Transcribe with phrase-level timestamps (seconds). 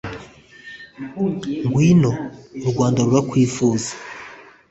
[1.67, 2.11] “ngwino,
[2.67, 3.91] u rwanda rurakwifuza.